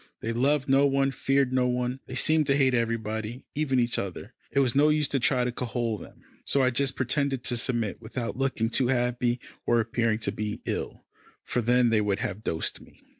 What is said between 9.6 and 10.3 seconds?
or appearing